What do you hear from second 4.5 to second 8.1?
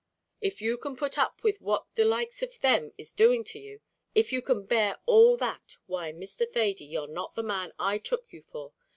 bear all that why, Mr. Thady, you're not the man I